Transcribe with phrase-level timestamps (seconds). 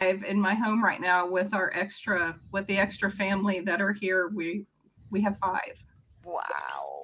[0.00, 4.28] in my home right now with our extra with the extra family that are here.
[4.28, 4.64] We
[5.10, 5.84] we have five.
[6.24, 7.02] Wow.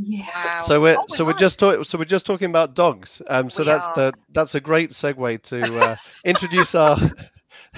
[0.00, 0.26] Yeah.
[0.60, 0.62] Wow.
[0.62, 1.40] So we're Oh, so we're nice.
[1.40, 3.20] just talking so we're just talking about dogs.
[3.28, 3.94] Um, so We that's are.
[3.94, 6.98] the that's a great segue to uh, introduce our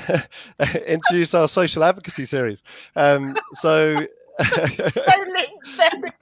[0.87, 2.63] introduce our social advocacy series.
[2.97, 3.97] Um, so
[4.39, 6.13] no link there.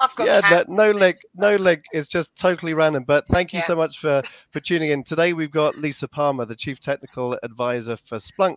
[0.00, 0.70] I've got yeah, no, cats.
[0.70, 1.84] no link, no link.
[1.92, 3.04] It's just totally random.
[3.06, 3.66] But thank you Yeah.
[3.66, 5.04] so much for for tuning in.
[5.04, 8.56] Today we've got Lisa Palmer, the chief technical advisor for Splunk,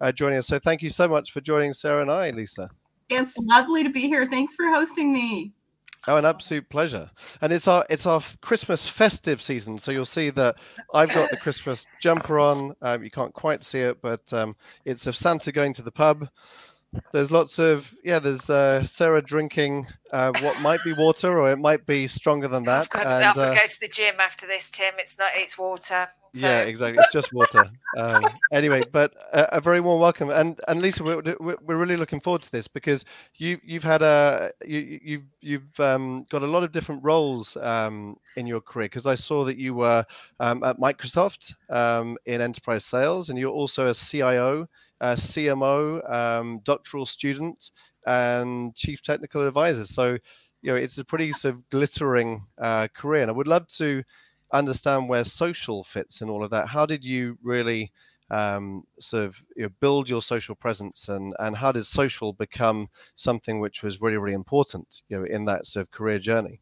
[0.00, 0.46] uh, joining us.
[0.46, 2.70] So thank you so much for joining Sarah and I, Lisa.
[3.08, 4.26] It's lovely to be here.
[4.26, 5.52] Thanks for hosting me.
[6.06, 7.10] Oh, an absolute pleasure.
[7.40, 10.56] And it's our it's our Christmas festive season, so you'll see that
[10.92, 12.74] I've got the Christmas jumper on.
[12.82, 16.28] Um, you can't quite see it, but um, it's of Santa going to the pub.
[17.12, 18.18] There's lots of yeah.
[18.18, 22.62] There's uh, Sarah drinking uh, what might be water, or it might be stronger than
[22.64, 22.82] that.
[22.82, 24.94] I've got, and, I've got uh, to go to the gym after this, Tim.
[24.98, 25.28] It's not.
[25.34, 26.08] It's water.
[26.34, 26.40] So.
[26.40, 26.98] yeah, exactly.
[26.98, 27.64] It's just water.
[27.96, 32.18] Um, anyway, but a, a very warm welcome, and and Lisa, we're, we're really looking
[32.18, 33.04] forward to this because
[33.36, 37.56] you you've had a you you- you've you've um, got a lot of different roles
[37.58, 40.04] um, in your career because I saw that you were
[40.40, 44.68] um, at Microsoft um, in enterprise sales, and you're also a CIO,
[45.12, 47.70] a CMO, um, doctoral student,
[48.06, 49.84] and chief technical advisor.
[49.86, 50.18] So.
[50.66, 54.02] You know, it's a pretty sort of glittering uh, career, and I would love to
[54.50, 56.68] understand where social fits in all of that.
[56.68, 57.92] How did you really
[58.30, 62.88] um, sort of you know, build your social presence, and and how did social become
[63.16, 66.60] something which was really really important, you know, in that sort of career journey?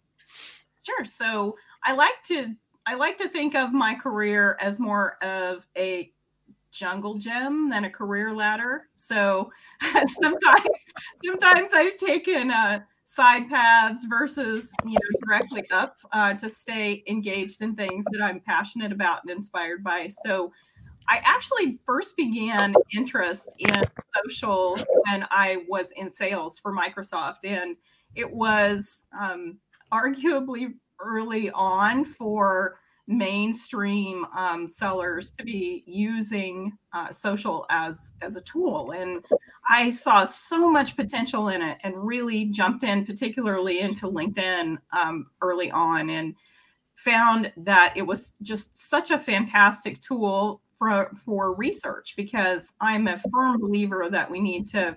[0.85, 1.05] Sure.
[1.05, 2.57] So I like to
[2.87, 6.11] I like to think of my career as more of a
[6.73, 8.89] jungle gym than a career ladder.
[8.97, 9.53] So
[10.07, 10.87] sometimes
[11.25, 17.63] sometimes I've taken uh, side paths versus you know directly up uh, to stay engaged
[17.63, 20.09] in things that I'm passionate about and inspired by.
[20.25, 20.53] So
[21.09, 23.83] I actually first began interest in
[24.25, 27.77] social when I was in sales for Microsoft, and
[28.15, 29.59] it was um,
[29.93, 32.79] arguably early on for
[33.09, 38.93] mainstream um, sellers to be using uh, social as as a tool.
[38.93, 39.25] And
[39.69, 45.27] i saw so much potential in it and really jumped in particularly into linkedin um,
[45.41, 46.35] early on and
[46.95, 53.19] found that it was just such a fantastic tool for for research because i'm a
[53.33, 54.97] firm believer that we need to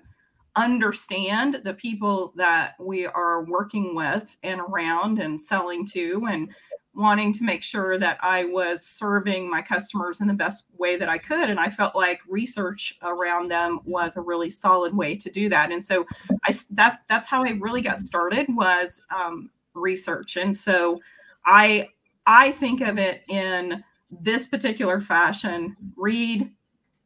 [0.56, 6.48] understand the people that we are working with and around and selling to and
[6.96, 11.08] wanting to make sure that I was serving my customers in the best way that
[11.08, 15.30] I could and I felt like research around them was a really solid way to
[15.30, 15.70] do that.
[15.70, 16.06] And so
[16.44, 20.36] I that's that's how I really got started was um, research.
[20.36, 21.00] And so
[21.44, 21.90] I
[22.26, 26.50] I think of it in this particular fashion read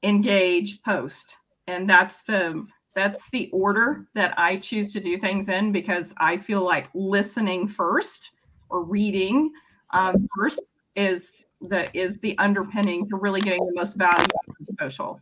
[0.02, 1.38] engage post.
[1.66, 6.36] And that's the that's the order that I choose to do things in because I
[6.36, 8.32] feel like listening first
[8.68, 9.52] or reading
[9.92, 10.62] um, first
[10.96, 15.20] is the is the underpinning to really getting the most value of social.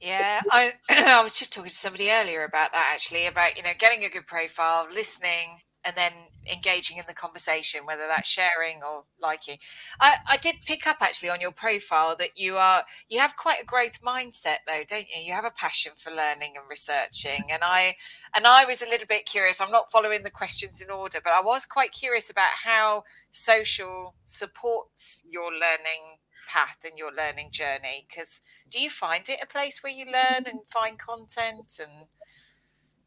[0.00, 3.72] Yeah, I I was just talking to somebody earlier about that actually about you know
[3.78, 6.12] getting a good profile, listening, and then
[6.52, 8.40] engaging in the conversation, whether that's mm.
[8.40, 9.58] sharing or liking.
[10.00, 13.62] I, I did pick up actually on your profile that you are you have quite
[13.62, 15.22] a growth mindset though, don't you?
[15.22, 17.96] You have a passion for learning and researching, and I
[18.34, 19.60] and I was a little bit curious.
[19.60, 24.14] I'm not following the questions in order, but I was quite curious about how social
[24.24, 26.18] supports your learning
[26.48, 28.40] path and your learning journey because
[28.70, 30.50] do you find it a place where you learn mm.
[30.50, 32.06] and find content and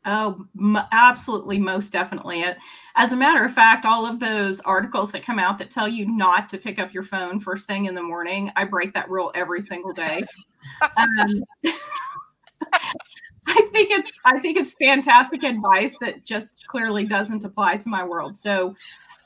[0.06, 2.44] Oh, m- absolutely, most definitely.
[2.96, 6.08] As a matter of fact, all of those articles that come out that tell you
[6.08, 9.32] not to pick up your phone first thing in the morning, I break that rule
[9.36, 10.24] every single day.
[10.98, 11.44] um,
[13.48, 18.04] I think it's I think it's fantastic advice that just clearly doesn't apply to my
[18.04, 18.36] world.
[18.36, 18.76] So,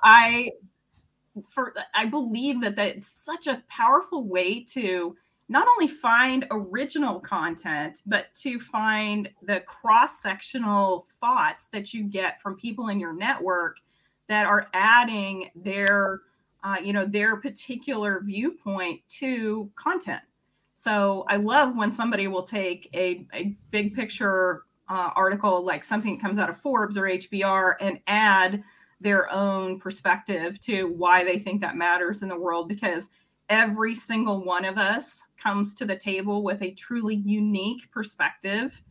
[0.03, 0.51] I
[1.49, 5.15] for I believe that that's such a powerful way to
[5.47, 12.41] not only find original content, but to find the cross sectional thoughts that you get
[12.41, 13.77] from people in your network
[14.27, 16.21] that are adding their,
[16.63, 20.21] uh, you know, their particular viewpoint to content.
[20.73, 26.15] So I love when somebody will take a, a big picture uh, article, like something
[26.15, 28.63] that comes out of Forbes or HBR, and add
[28.99, 33.09] their own perspective to why they think that matters in the world because
[33.49, 38.81] every single one of us comes to the table with a truly unique perspective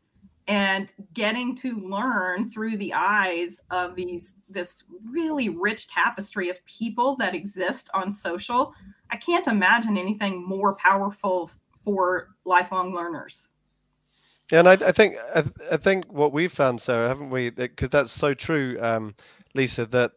[0.47, 7.17] and getting to learn through the eyes of these this really rich tapestry of people
[7.17, 8.75] that exist on social
[9.11, 11.51] i can't imagine anything more powerful
[11.85, 13.49] for lifelong learners.
[14.51, 17.51] Yeah, and I, I think I, I, think what we've found, Sarah, haven't we?
[17.51, 19.15] Because that's so true, um,
[19.55, 19.87] Lisa.
[19.87, 20.13] That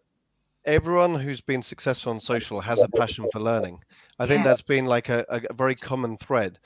[0.68, 3.80] everyone who's been successful on social has a passion for learning.
[4.20, 4.28] I yeah.
[4.28, 6.60] think that's been like a, a, very common thread,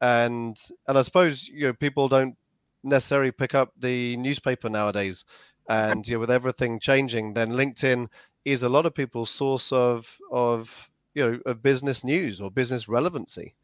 [0.00, 0.56] and
[0.86, 2.36] and I suppose you know people don't
[2.84, 5.24] necessarily pick up the newspaper nowadays,
[5.68, 8.08] and you know with everything changing, then LinkedIn
[8.44, 12.88] is a lot of people's source of of you know of business news or business
[12.88, 13.54] relevancy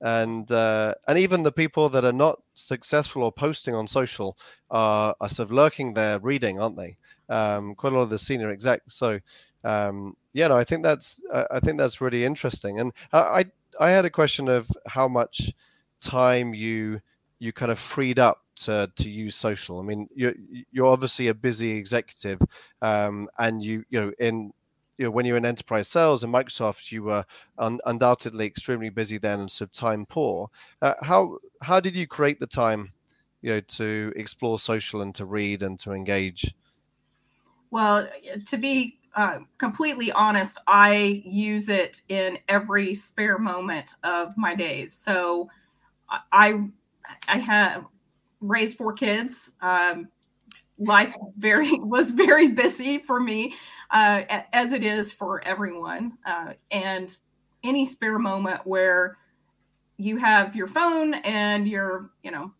[0.00, 4.36] and uh, and even the people that are not successful or posting on social
[4.70, 6.96] are, are sort of lurking there reading aren't they?
[7.28, 8.94] Um, quite a lot of the senior execs.
[8.94, 9.18] So
[9.64, 12.80] um, yeah no i think that's i think that's really interesting.
[12.80, 13.44] And i
[13.80, 15.52] i had a question of how much
[16.00, 17.00] time you
[17.40, 19.78] you kind of freed up to, to use social.
[19.78, 20.34] I mean you're
[20.72, 22.40] you're obviously a busy executive
[22.82, 24.52] um, and you you know in
[24.98, 27.24] you know when you're in enterprise sales and Microsoft, you were
[27.56, 30.50] un- undoubtedly extremely busy then and some time poor.
[30.82, 32.92] Uh, how how did you create the time,
[33.40, 36.52] you know, to explore social and to read and to engage?
[37.70, 38.08] Well,
[38.46, 44.92] to be uh, completely honest, I use it in every spare moment of my days.
[44.92, 45.48] So
[46.32, 46.60] I
[47.28, 47.84] I have
[48.40, 49.52] raised four kids.
[49.60, 50.08] Um,
[50.78, 53.54] life very was very busy for me
[53.90, 57.16] uh, as it is for everyone uh, and
[57.64, 59.16] any spare moment where
[59.96, 62.52] you have your phone and you're you know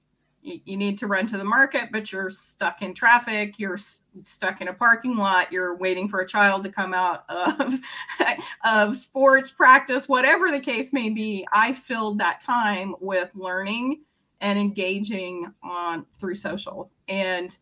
[0.43, 4.01] you, you need to run to the market but you're stuck in traffic you're s-
[4.23, 7.75] stuck in a parking lot you're waiting for a child to come out of
[8.65, 14.01] of sports practice whatever the case may be i filled that time with learning
[14.41, 16.91] and engaging on through social.
[17.09, 17.57] And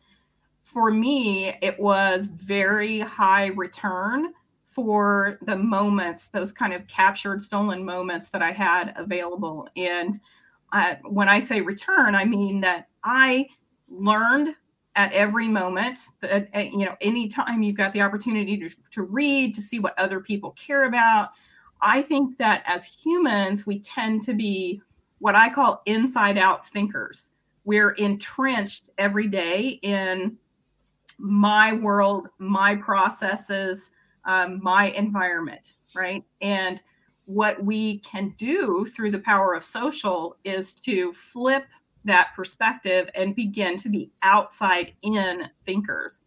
[0.67, 4.33] for me, it was very high return
[4.65, 9.69] for the moments, those kind of captured, stolen moments that I had available.
[9.77, 10.19] And
[10.73, 13.47] uh, when I say return, I mean that I
[13.87, 14.55] learned
[14.97, 19.55] at every moment that uh, you know anytime you've got the opportunity to, to read
[19.55, 21.29] to see what other people care about
[21.81, 24.81] i think that as humans we tend to be
[25.19, 27.29] what i call inside out thinkers
[27.63, 30.35] we're entrenched every day in
[31.17, 33.91] my world, my processes,
[34.25, 36.23] um, my environment, right?
[36.41, 36.81] And
[37.25, 41.65] what we can do through the power of social is to flip
[42.05, 46.25] that perspective and begin to be outside in thinkers.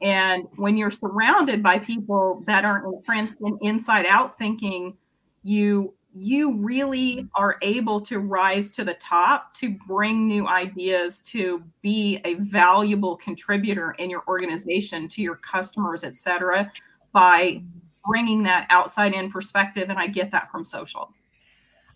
[0.00, 4.96] And when you're surrounded by people that are entrenched in inside out thinking,
[5.44, 11.62] you you really are able to rise to the top to bring new ideas to
[11.80, 16.70] be a valuable contributor in your organization to your customers et cetera
[17.12, 17.62] by
[18.06, 21.12] bringing that outside in perspective and i get that from social.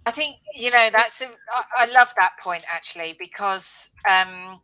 [0.07, 1.29] I think you know that's a,
[1.77, 4.61] I love that point actually because um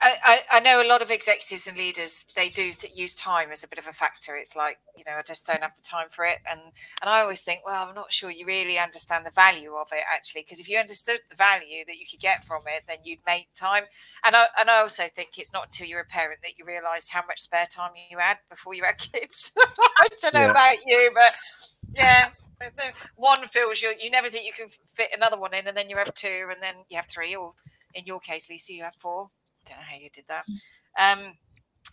[0.00, 3.64] I, I, know a lot of executives and leaders they do th- use time as
[3.64, 4.36] a bit of a factor.
[4.36, 6.60] It's like you know I just don't have the time for it, and
[7.00, 10.04] and I always think, well, I'm not sure you really understand the value of it
[10.12, 13.20] actually, because if you understood the value that you could get from it, then you'd
[13.26, 13.84] make time.
[14.26, 17.08] And I and I also think it's not until you're a parent that you realise
[17.08, 19.52] how much spare time you had before you had kids.
[19.98, 20.50] I don't know yeah.
[20.50, 21.34] about you, but
[21.96, 22.28] yeah,
[23.16, 25.96] one feels you you never think you can fit another one in and then you
[25.96, 27.52] have two and then you have three or
[27.94, 29.30] in your case lisa you have four
[29.64, 30.44] don't know how you did that.
[30.98, 31.34] Um,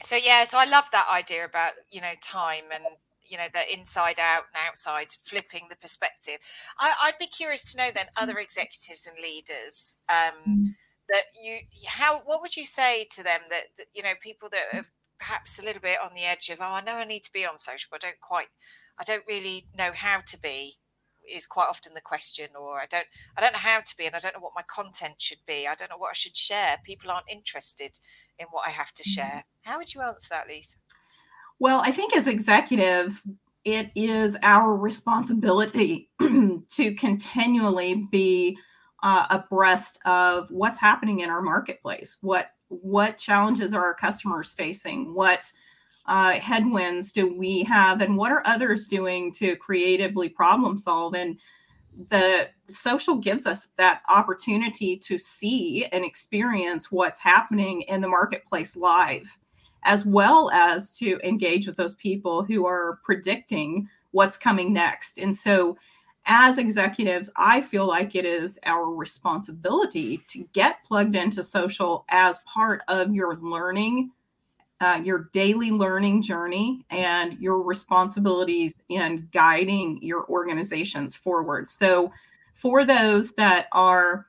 [0.03, 2.83] so yeah, so I love that idea about you know time and
[3.25, 6.37] you know the inside out and outside flipping the perspective.
[6.79, 10.75] I, would be curious to know then other executives and leaders um,
[11.09, 14.63] that you how what would you say to them that, that you know people that
[14.73, 14.85] are
[15.19, 17.45] perhaps a little bit on the edge of oh I know I need to be
[17.45, 18.47] on social but I don't quite
[18.97, 20.77] I don't really know how to be
[21.29, 23.05] is quite often the question or i don't
[23.37, 25.67] i don't know how to be and i don't know what my content should be.
[25.67, 26.77] I don't know what i should share.
[26.83, 27.99] People aren't interested
[28.39, 29.21] in what i have to mm-hmm.
[29.21, 29.43] share.
[29.63, 30.77] How would you answer that lisa?
[31.59, 33.21] Well i think as executives
[33.63, 38.57] it is our responsibility to continually be
[39.03, 45.13] uh, abreast of what's happening in our marketplace what what challenges are our customers facing
[45.13, 45.51] what
[46.05, 51.13] uh, headwinds do we have and what are others doing to creatively problem solve?
[51.13, 51.39] And
[52.10, 58.75] the social gives us that opportunity to see and experience what's happening in the marketplace
[58.75, 59.38] live
[59.84, 65.17] as well as to engage with those people who are predicting what's coming next.
[65.17, 65.75] And so
[66.25, 72.39] as executives i feel like it is our responsibility to get plugged into social as
[72.39, 74.12] part of your learning
[74.81, 81.69] uh, your daily learning journey and your responsibilities in guiding your organizations forward.
[81.69, 82.11] So,
[82.53, 84.27] for those that are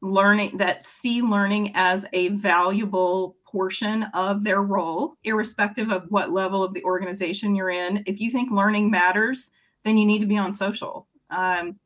[0.00, 6.62] learning that see learning as a valuable portion of their role irrespective of what level
[6.62, 9.50] of the organization you're in if you think learning matters
[9.84, 11.76] then you need to be on social um,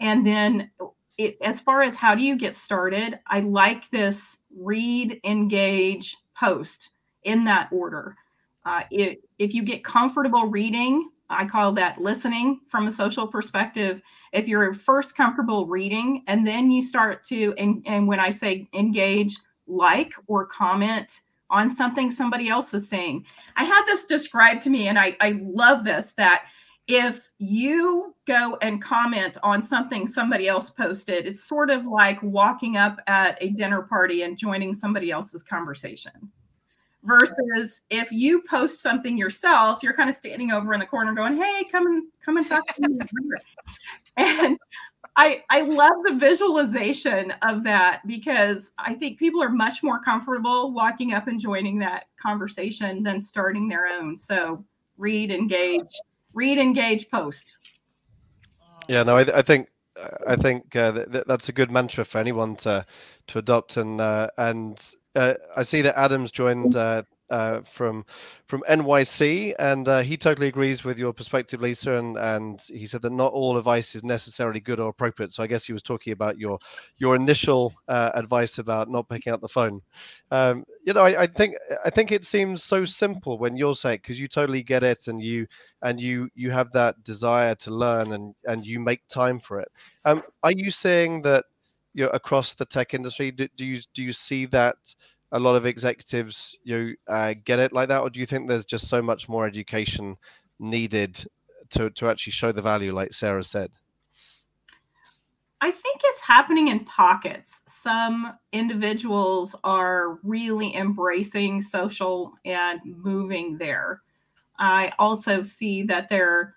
[0.00, 0.70] and then
[1.16, 6.90] it, as far as how do you get started i like this read engage post
[7.26, 8.16] in that order
[8.64, 14.00] uh, it, if you get comfortable reading I call that listening from a social perspective.
[14.32, 18.68] If you're first comfortable reading and then you start to, and, and when I say
[18.72, 23.24] engage, like or comment on something somebody else is saying.
[23.56, 26.44] I had this described to me, and I, I love this that
[26.88, 32.76] if you go and comment on something somebody else posted, it's sort of like walking
[32.76, 36.12] up at a dinner party and joining somebody else's conversation
[37.06, 41.36] versus if you post something yourself, you're kind of standing over in the corner going,
[41.36, 42.98] "Hey, come and come and talk to me."
[44.16, 44.58] and
[45.16, 50.72] I I love the visualization of that because I think people are much more comfortable
[50.72, 54.16] walking up and joining that conversation than starting their own.
[54.16, 54.64] So
[54.98, 55.88] read, engage,
[56.34, 57.58] read, engage, post.
[58.88, 59.68] Yeah, no, I, I think
[60.26, 62.84] I think uh, th- that's a good mantra for anyone to
[63.28, 64.78] to adopt and uh, and
[65.16, 68.04] uh, I see that Adams joined uh, uh, from
[68.46, 71.94] from NYC, and uh, he totally agrees with your perspective, Lisa.
[71.94, 75.32] And and he said that not all advice is necessarily good or appropriate.
[75.32, 76.58] So I guess he was talking about your
[76.98, 79.82] your initial uh, advice about not picking up the phone.
[80.30, 84.00] Um, you know, I, I, think I think it seems so simple when you're saying
[84.02, 85.46] because you totally get it, and you
[85.82, 89.68] and you you have that desire to learn, and and you make time for it.
[90.04, 91.44] Um, are you saying that?
[91.96, 94.76] You know, across the tech industry, do, do you do you see that
[95.32, 98.66] a lot of executives you uh, get it like that, or do you think there's
[98.66, 100.16] just so much more education
[100.58, 101.26] needed
[101.70, 103.70] to to actually show the value, like Sarah said?
[105.62, 107.62] I think it's happening in pockets.
[107.66, 114.02] Some individuals are really embracing social and moving there.
[114.58, 116.55] I also see that there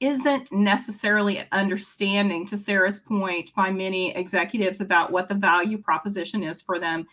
[0.00, 6.42] isn't necessarily an understanding, to Sarah's point, by many executives about what the value proposition
[6.42, 7.06] is for them.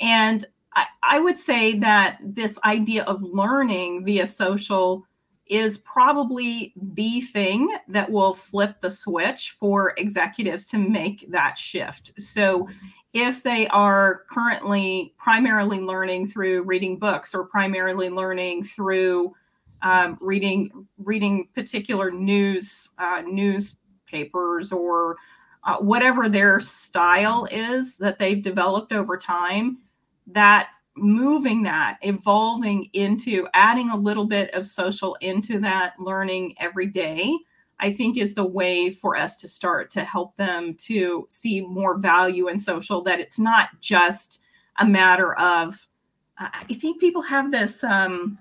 [0.00, 5.04] And I, I would say that this idea of learning via social
[5.46, 12.12] is probably the thing that will flip the switch for executives to make that shift.
[12.20, 12.68] So,
[13.14, 19.34] if they are currently primarily learning through reading books or primarily learning through
[19.82, 25.16] um, reading reading particular news uh, newspapers or
[25.64, 29.78] uh, whatever their style is that they've developed over time,
[30.26, 36.86] that moving that, evolving into adding a little bit of social into that learning every
[36.86, 37.36] day,
[37.80, 41.98] I think is the way for us to start to help them to see more
[41.98, 44.42] value in social, that it's not just
[44.80, 45.86] a matter of,
[46.38, 48.38] I think people have this, um,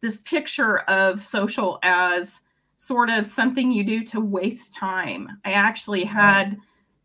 [0.00, 2.40] this picture of social as
[2.76, 5.38] sort of something you do to waste time.
[5.44, 6.58] I actually had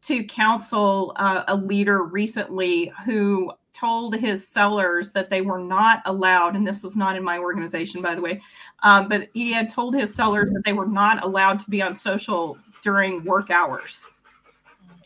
[0.04, 6.56] to counsel uh, a leader recently who told his sellers that they were not allowed,
[6.56, 8.42] and this was not in my organization, by the way,
[8.84, 11.94] um, but he had told his sellers that they were not allowed to be on
[11.94, 14.08] social during work hours.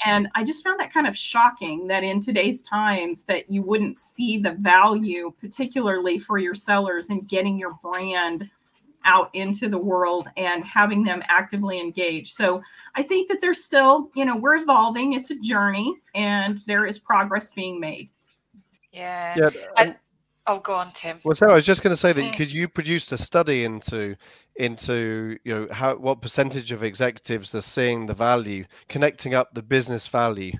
[0.05, 3.97] And I just found that kind of shocking that in today's times that you wouldn't
[3.97, 8.49] see the value, particularly for your sellers, in getting your brand
[9.05, 12.33] out into the world and having them actively engaged.
[12.33, 12.61] So
[12.95, 15.13] I think that there's still, you know, we're evolving.
[15.13, 18.09] It's a journey and there is progress being made.
[18.91, 19.35] Yeah.
[19.37, 19.49] Yeah.
[19.77, 19.95] And,
[20.47, 21.19] oh, go on, Tim.
[21.23, 24.15] Well, so I was just going to say that because you produced a study into
[24.59, 29.63] into you know how what percentage of executives are seeing the value, connecting up the
[29.63, 30.53] business value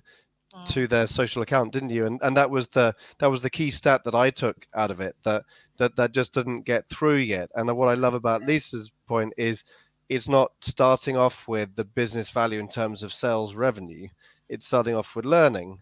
[0.53, 0.65] mm.
[0.70, 2.06] to their social account, didn't you?
[2.06, 5.01] And and that was the that was the key stat that I took out of
[5.01, 5.44] it that
[5.77, 7.50] that that just didn't get through yet.
[7.56, 9.63] And what I love about Lisa's point is
[10.08, 14.08] it's not starting off with the business value in terms of sales revenue.
[14.48, 15.79] It's starting off with learning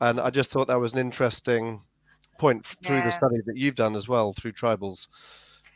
[0.00, 1.82] and I just thought that was an interesting
[2.38, 3.04] point through yeah.
[3.04, 5.08] the study that you've done as well through tribals,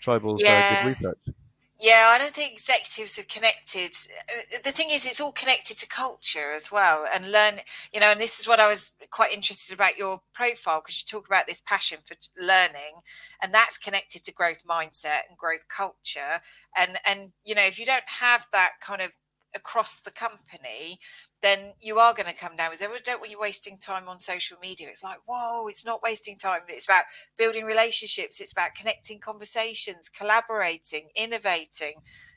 [0.03, 0.79] tribals yeah.
[0.81, 1.37] uh, good research.
[1.79, 3.91] Yeah, I don't think executives are connected.
[4.29, 7.61] Uh, the thing is, it's all connected to culture as well, and learn.
[7.93, 11.05] You know, and this is what I was quite interested about your profile because you
[11.19, 13.03] talk about this passion for learning,
[13.43, 16.41] and that's connected to growth mindset and growth culture.
[16.79, 19.11] And and you know, if you don't have that kind of
[19.57, 21.01] across the company,
[21.45, 23.05] then you are going to come down with it.
[23.05, 24.89] Don't want you wasting time on social media.
[24.89, 26.63] It's like, whoa, it's not wasting time.
[26.69, 27.05] It's about
[27.37, 28.41] building relationships.
[28.41, 31.97] It's about connecting conversations, collaborating, innovating.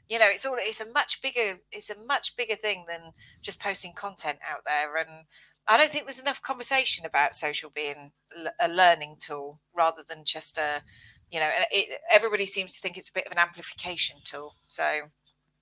[0.09, 3.59] you know it's all it's a much bigger it's a much bigger thing than just
[3.61, 5.25] posting content out there and
[5.67, 8.11] i don't think there's enough conversation about social being
[8.59, 10.81] a learning tool rather than just a
[11.29, 15.01] you know it, everybody seems to think it's a bit of an amplification tool so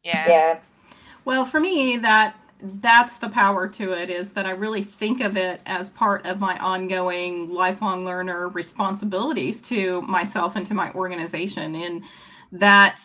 [0.04, 0.60] yeah yeah
[1.25, 5.38] well for me that that's the power to it is that I really think of
[5.38, 11.76] it as part of my ongoing lifelong learner responsibilities to myself and to my organization.
[11.76, 12.04] And
[12.54, 13.02] that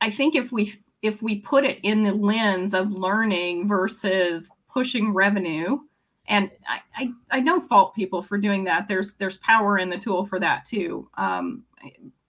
[0.00, 5.14] I think if we if we put it in the lens of learning versus pushing
[5.14, 5.78] revenue,
[6.26, 8.88] and I, I, I don't fault people for doing that.
[8.88, 11.08] There's there's power in the tool for that too.
[11.16, 11.64] Um,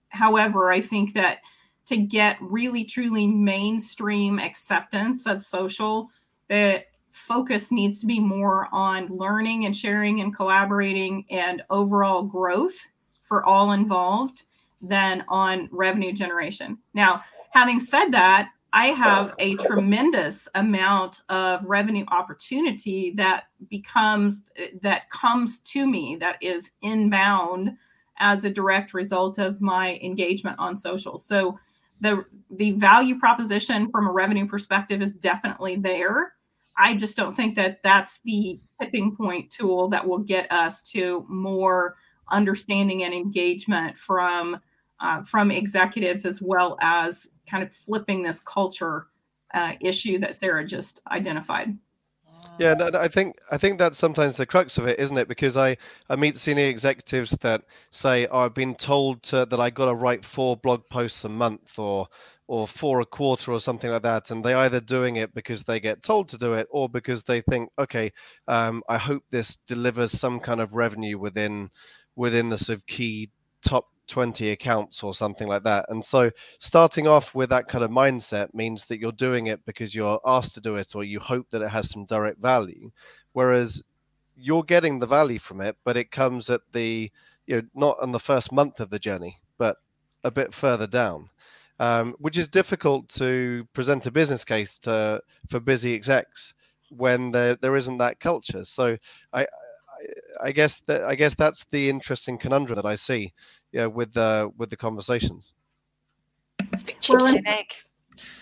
[0.08, 1.38] however, I think that
[1.86, 6.08] to get really truly mainstream acceptance of social
[6.50, 12.76] the focus needs to be more on learning and sharing and collaborating and overall growth
[13.22, 14.42] for all involved
[14.82, 16.76] than on revenue generation.
[16.92, 24.44] Now, having said that, I have a tremendous amount of revenue opportunity that becomes
[24.82, 27.76] that comes to me that is inbound
[28.18, 31.18] as a direct result of my engagement on social.
[31.18, 31.58] So
[32.00, 36.34] the the value proposition from a revenue perspective is definitely there.
[36.80, 41.26] I just don't think that that's the tipping point tool that will get us to
[41.28, 41.96] more
[42.30, 44.58] understanding and engagement from
[45.00, 49.06] uh, from executives as well as kind of flipping this culture
[49.54, 51.76] uh, issue that Sarah just identified.
[52.58, 55.28] Yeah, I think I think that's sometimes the crux of it, isn't it?
[55.28, 55.76] Because I,
[56.10, 59.94] I meet senior executives that say, oh, "I've been told to, that I got to
[59.94, 62.08] write four blog posts a month, or
[62.50, 65.78] or for a quarter or something like that and they either doing it because they
[65.78, 68.10] get told to do it or because they think okay
[68.48, 71.70] um, i hope this delivers some kind of revenue within
[72.16, 73.30] within the sort of key
[73.62, 75.86] top 20 accounts or something like that.
[75.88, 79.94] And so starting off with that kind of mindset means that you're doing it because
[79.94, 82.90] you're asked to do it or you hope that it has some direct value
[83.32, 83.82] whereas
[84.36, 87.10] you're getting the value from it but it comes at the
[87.46, 89.76] you know not on the first month of the journey but
[90.24, 91.28] a bit further down
[91.80, 96.54] um, which is difficult to present a business case to for busy execs
[96.90, 98.64] when there there isn't that culture.
[98.64, 98.96] So
[99.32, 99.42] I.
[99.42, 99.46] I,
[100.42, 103.34] I guess that I guess that's the interesting conundrum that I see,
[103.70, 105.52] yeah, with the with the conversations.
[106.72, 107.74] It's a bit chicken well, and egg.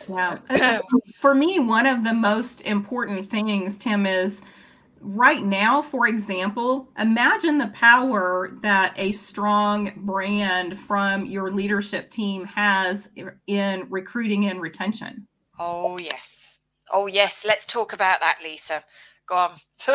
[0.09, 0.81] Yeah.
[1.15, 4.43] For me, one of the most important things, Tim, is
[5.01, 12.45] right now, for example, imagine the power that a strong brand from your leadership team
[12.47, 13.11] has
[13.47, 15.27] in recruiting and retention.
[15.59, 16.59] Oh, yes.
[16.93, 17.45] Oh, yes.
[17.47, 18.85] Let's talk about that, Lisa.
[19.27, 19.53] Go on.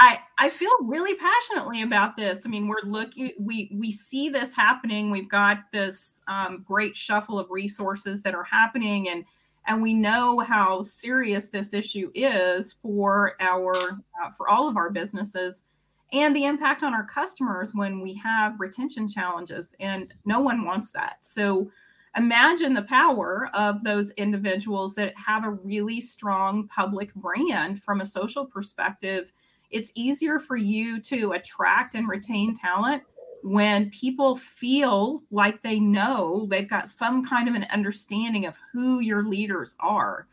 [0.00, 2.46] I, I feel really passionately about this.
[2.46, 5.10] I mean, we're looking, we we see this happening.
[5.10, 9.24] We've got this um, great shuffle of resources that are happening, and
[9.68, 14.90] and we know how serious this issue is for our uh, for all of our
[14.90, 15.64] businesses
[16.12, 20.90] and the impact on our customers when we have retention challenges and no one wants
[20.92, 21.18] that.
[21.20, 21.70] So
[22.16, 28.06] imagine the power of those individuals that have a really strong public brand from a
[28.06, 29.32] social perspective.
[29.70, 33.02] It's easier for you to attract and retain talent
[33.42, 39.00] when people feel like they know they've got some kind of an understanding of who
[39.00, 40.26] your leaders are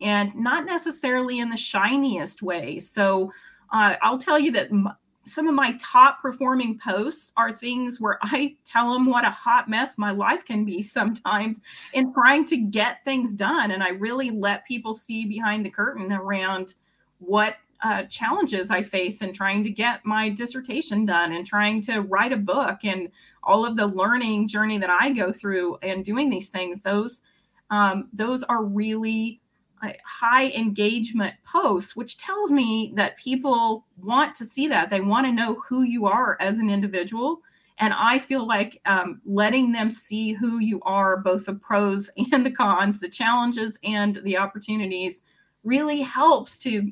[0.00, 2.78] and not necessarily in the shiniest way.
[2.78, 3.32] So
[3.72, 4.88] uh, I'll tell you that m-
[5.24, 9.68] some of my top performing posts are things where I tell them what a hot
[9.68, 11.60] mess my life can be sometimes
[11.94, 13.72] in trying to get things done.
[13.72, 16.74] And I really let people see behind the curtain around
[17.18, 22.00] what uh, challenges I face in trying to get my dissertation done and trying to
[22.00, 23.10] write a book and
[23.42, 26.82] all of the learning journey that I go through and doing these things.
[26.82, 27.22] Those
[27.70, 29.40] um, those are really
[29.82, 34.88] uh, high engagement posts, which tells me that people want to see that.
[34.88, 37.40] They want to know who you are as an individual.
[37.78, 42.46] And I feel like um, letting them see who you are, both the pros and
[42.46, 45.24] the cons, the challenges and the opportunities,
[45.66, 46.90] really helps to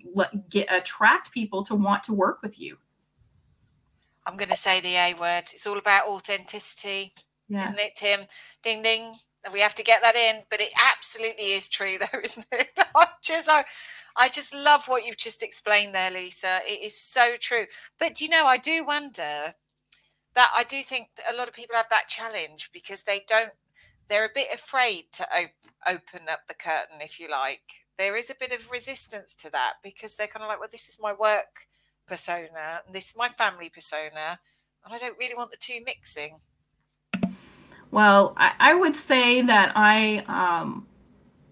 [0.51, 2.77] get attract people to want to work with you.
[4.27, 5.45] I'm going to say the A word.
[5.53, 7.15] It's all about authenticity,
[7.49, 7.67] yeah.
[7.67, 8.21] isn't it, Tim?
[8.63, 9.15] Ding ding.
[9.53, 12.71] We have to get that in, but it absolutely is true, though, isn't it?
[12.97, 13.65] I just, I,
[14.17, 16.59] I just love what you've just explained there, Lisa.
[16.67, 17.67] It is so true.
[17.99, 19.55] But do you know, I do wonder
[20.35, 23.53] that I do think a lot of people have that challenge because they don't.
[24.09, 25.51] They're a bit afraid to op-
[25.87, 29.75] open up the curtain, if you like, there is a bit of resistance to that
[29.83, 31.67] because they're kind of like, well, this is my work
[32.07, 34.39] persona and this is my family persona,
[34.85, 36.39] and I don't really want the two mixing.
[37.91, 40.87] Well, I, I would say that I um,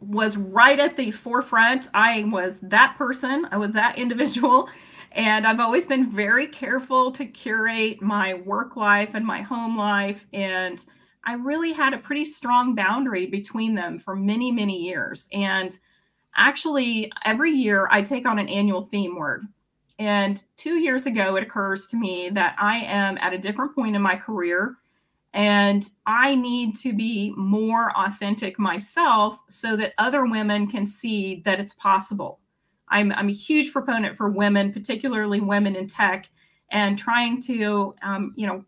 [0.00, 1.88] was right at the forefront.
[1.94, 3.46] I was that person.
[3.52, 4.68] I was that individual.
[5.12, 10.26] And I've always been very careful to curate my work life and my home life.
[10.33, 10.85] And
[11.24, 15.28] I really had a pretty strong boundary between them for many, many years.
[15.33, 15.78] And
[16.37, 19.47] actually, every year I take on an annual theme word.
[19.99, 23.95] And two years ago, it occurs to me that I am at a different point
[23.95, 24.77] in my career
[25.35, 31.59] and I need to be more authentic myself so that other women can see that
[31.59, 32.40] it's possible.
[32.88, 36.29] I'm, I'm a huge proponent for women, particularly women in tech,
[36.71, 38.64] and trying to, um, you know,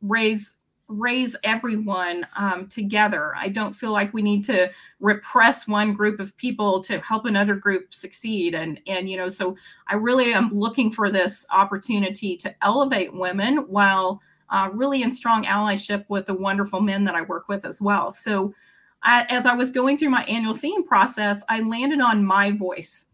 [0.00, 0.54] raise
[0.88, 3.34] raise everyone um, together.
[3.36, 4.70] I don't feel like we need to
[5.00, 8.54] repress one group of people to help another group succeed.
[8.54, 9.56] And and you know, so
[9.88, 14.20] I really am looking for this opportunity to elevate women while
[14.50, 18.10] uh, really in strong allyship with the wonderful men that I work with as well.
[18.10, 18.54] So,
[19.02, 23.06] I, as I was going through my annual theme process, I landed on my voice.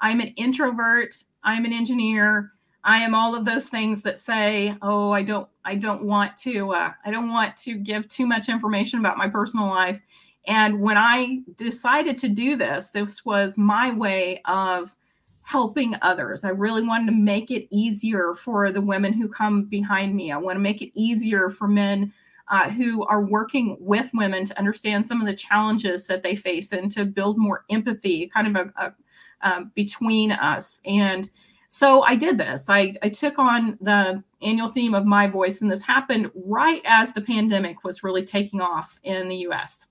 [0.00, 1.14] I'm an introvert.
[1.42, 2.52] I'm an engineer.
[2.84, 6.72] I am all of those things that say, "Oh, I don't, I don't want to,
[6.72, 10.00] uh, I don't want to give too much information about my personal life."
[10.46, 14.94] And when I decided to do this, this was my way of
[15.42, 16.44] helping others.
[16.44, 20.32] I really wanted to make it easier for the women who come behind me.
[20.32, 22.12] I want to make it easier for men
[22.48, 26.72] uh, who are working with women to understand some of the challenges that they face
[26.72, 28.94] and to build more empathy kind of a, a
[29.42, 30.80] um, between us.
[30.86, 31.30] And
[31.68, 32.68] so I did this.
[32.70, 37.12] I, I took on the annual theme of my voice, and this happened right as
[37.12, 39.86] the pandemic was really taking off in the US.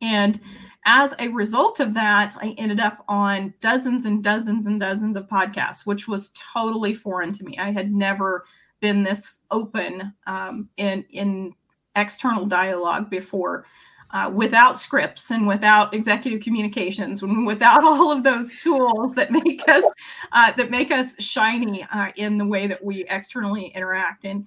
[0.00, 0.38] And
[0.84, 5.28] as a result of that, I ended up on dozens and dozens and dozens of
[5.28, 7.56] podcasts, which was totally foreign to me.
[7.58, 8.44] I had never
[8.80, 11.54] been this open um, in in
[11.96, 13.64] external dialogue before,
[14.14, 19.68] uh, without scripts and without executive communications, and without all of those tools that make
[19.68, 19.84] us
[20.32, 24.24] uh, that make us shiny uh, in the way that we externally interact.
[24.24, 24.46] And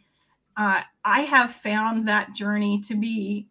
[0.56, 3.48] uh, I have found that journey to be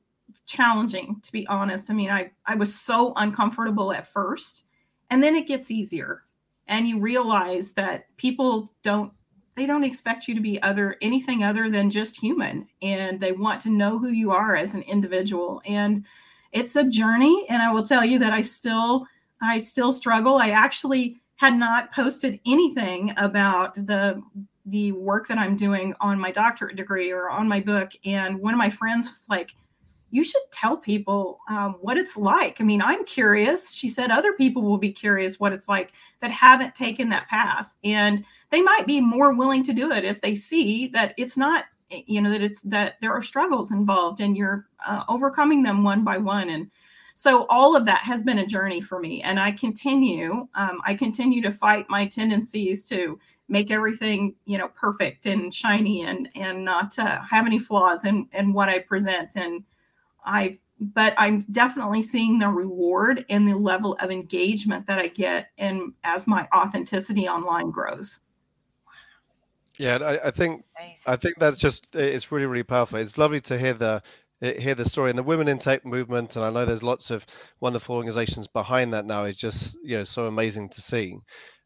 [0.46, 1.90] challenging to be honest.
[1.90, 4.66] I mean, I I was so uncomfortable at first,
[5.11, 6.22] and then it gets easier.
[6.66, 9.12] And you realize that people don't
[9.57, 13.61] they don't expect you to be other anything other than just human and they want
[13.61, 16.05] to know who you are as an individual and
[16.53, 19.07] it's a journey and i will tell you that i still
[19.42, 24.23] i still struggle i actually had not posted anything about the
[24.66, 28.55] the work that i'm doing on my doctorate degree or on my book and one
[28.55, 29.55] of my friends was like
[30.11, 32.61] you should tell people um, what it's like.
[32.61, 33.73] I mean, I'm curious.
[33.73, 37.75] She said other people will be curious what it's like that haven't taken that path.
[37.83, 38.25] And
[38.57, 42.01] they might be more willing to do it if they see that it's not, eh,
[42.07, 46.03] you know, that it's that there are struggles involved and you're uh, overcoming them one
[46.03, 46.49] by one.
[46.49, 46.71] And
[47.12, 49.21] so all of that has been a journey for me.
[49.21, 54.69] And I continue, um, I continue to fight my tendencies to make everything you know
[54.69, 59.37] perfect and shiny and and not uh, have any flaws in in what I present
[59.37, 59.62] and
[60.25, 65.51] I but I'm definitely seeing the reward and the level of engagement that I get
[65.59, 68.19] and as my authenticity online grows.
[69.79, 71.03] Yeah, I, I think Amazing.
[71.07, 72.99] I think that's just it's really really powerful.
[72.99, 74.03] It's lovely to hear the
[74.41, 77.25] hear the story and the women in tech movement and i know there's lots of
[77.61, 81.17] wonderful organizations behind that now is just you know so amazing to see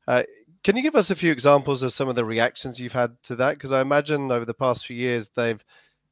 [0.07, 0.23] uh,
[0.63, 3.35] can you give us a few examples of some of the reactions you've had to
[3.35, 5.65] that because i imagine over the past few years they've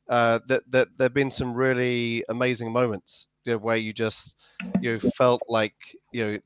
[0.08, 4.36] uh, that that there've been some really amazing moments you know, where you just
[4.80, 5.74] you know, felt like
[6.12, 6.38] you know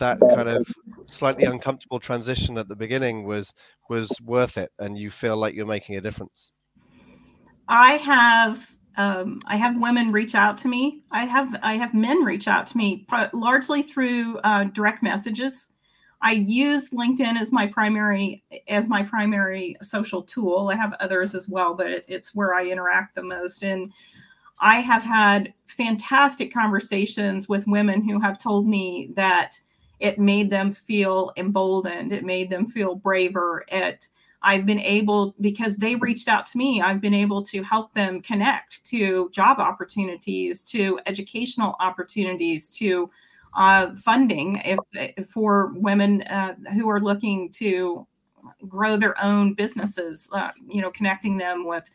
[0.00, 0.66] that kind of
[1.06, 3.52] slightly uncomfortable transition at the beginning was
[3.88, 6.52] was worth it, and you feel like you're making a difference.
[7.68, 11.02] I have um, I have women reach out to me.
[11.10, 15.72] I have I have men reach out to me largely through uh, direct messages.
[16.22, 20.70] I use LinkedIn as my primary as my primary social tool.
[20.72, 23.62] I have others as well, but it, it's where I interact the most.
[23.62, 23.92] And
[24.60, 29.58] I have had fantastic conversations with women who have told me that
[30.00, 32.12] it made them feel emboldened.
[32.12, 33.64] It made them feel braver.
[33.68, 34.08] It
[34.42, 36.80] I've been able because they reached out to me.
[36.80, 43.10] I've been able to help them connect to job opportunities, to educational opportunities, to
[43.54, 48.06] uh, funding if, if, for women uh, who are looking to
[48.66, 50.28] grow their own businesses.
[50.32, 51.90] Uh, you know, connecting them with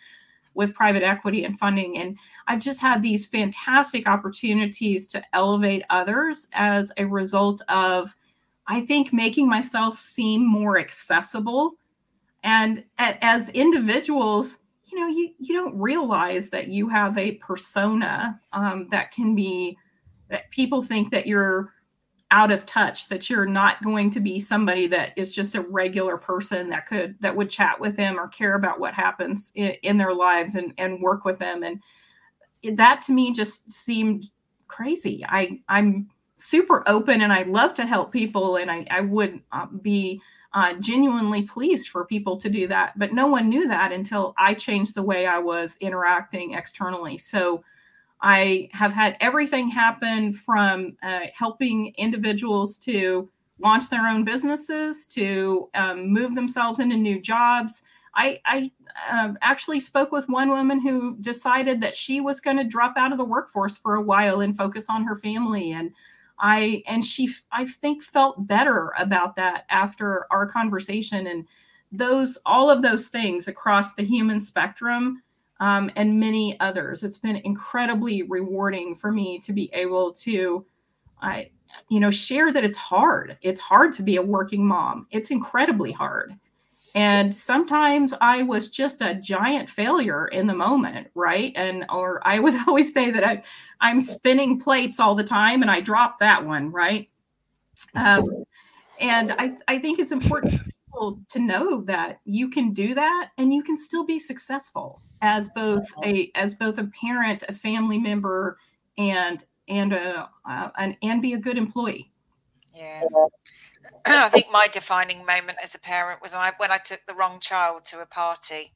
[0.55, 1.97] with private equity and funding.
[1.99, 8.15] And I've just had these fantastic opportunities to elevate others as a result of,
[8.67, 11.73] I think, making myself seem more accessible.
[12.43, 14.59] And as individuals,
[14.91, 19.77] you know, you, you don't realize that you have a persona um, that can be
[20.29, 21.74] that people think that you're
[22.31, 26.17] out of touch that you're not going to be somebody that is just a regular
[26.17, 29.97] person that could that would chat with them or care about what happens in, in
[29.97, 31.63] their lives and and work with them.
[31.63, 31.81] And
[32.77, 34.29] that to me just seemed
[34.67, 35.23] crazy.
[35.27, 39.67] I i'm super open and i love to help people and i i would uh,
[39.81, 40.21] be
[40.53, 44.53] uh, genuinely pleased for people to do that but no one knew that until i
[44.53, 47.17] changed the way i was interacting externally.
[47.17, 47.63] So
[48.21, 55.69] I have had everything happen from uh, helping individuals to launch their own businesses to
[55.75, 57.83] um, move themselves into new jobs.
[58.15, 58.71] I, I
[59.11, 63.11] uh, actually spoke with one woman who decided that she was going to drop out
[63.11, 65.71] of the workforce for a while and focus on her family.
[65.71, 65.91] And
[66.39, 71.27] I and she I think felt better about that after our conversation.
[71.27, 71.45] And
[71.91, 75.21] those all of those things across the human spectrum
[75.59, 77.03] um, and many others.
[77.03, 80.65] It's been incredibly rewarding for me to be able to,
[81.21, 81.49] I,
[81.89, 83.37] you know, share that it's hard.
[83.41, 85.07] It's hard to be a working mom.
[85.11, 86.37] It's incredibly hard.
[86.93, 91.51] And sometimes I was just a giant failure in the moment, right?
[91.55, 93.43] And or I would always say that I,
[93.81, 97.09] I'm spinning plates all the time, and I dropped that one, right?
[97.95, 98.45] Um,
[99.01, 100.61] and I, I think it's important
[100.95, 105.49] people to know that you can do that and you can still be successful as
[105.49, 108.57] both a as both a parent, a family member,
[108.97, 112.11] and and a uh, and, and be a good employee.
[112.73, 113.03] Yeah.
[114.05, 117.15] I think my defining moment as a parent was when I, when I took the
[117.15, 118.73] wrong child to a party.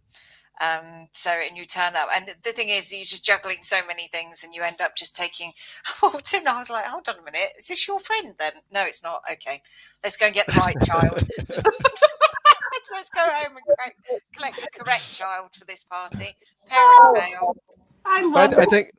[0.62, 4.08] Um, so, and you turn up, and the thing is, you're just juggling so many
[4.08, 5.54] things, and you end up just taking.
[5.86, 8.52] I walked in, I was like, "Hold on a minute, is this your friend?" Then,
[8.72, 9.22] no, it's not.
[9.32, 9.62] Okay,
[10.04, 11.24] let's go and get the right child.
[12.92, 16.36] let's go home and collect, collect the correct child for this party.
[16.68, 17.56] Parent fail.
[18.06, 18.54] I love.
[18.54, 18.92] I, I think.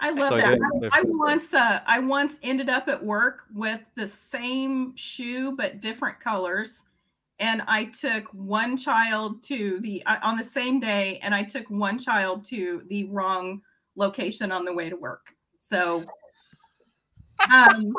[0.00, 0.90] I love Sorry, that.
[0.92, 5.80] I, I, once, uh, I once ended up at work with the same shoe but
[5.80, 6.82] different colors
[7.38, 11.68] and I took one child to the uh, on the same day, and I took
[11.68, 13.60] one child to the wrong
[13.96, 15.26] location on the way to work.
[15.56, 16.04] So,
[17.52, 17.92] um,